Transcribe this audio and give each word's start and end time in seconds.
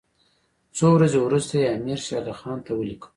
څو 0.77 0.85
ورځې 0.97 1.19
وروسته 1.21 1.53
یې 1.61 1.71
امیر 1.77 1.99
شېر 2.05 2.19
علي 2.23 2.33
خان 2.39 2.57
ته 2.65 2.71
ولیکل. 2.75 3.09